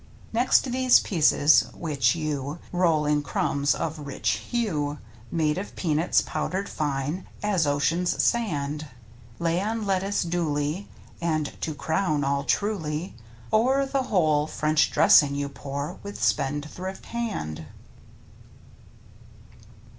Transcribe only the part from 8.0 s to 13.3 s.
sand,) Lay on lettuce duly. And to crown all truly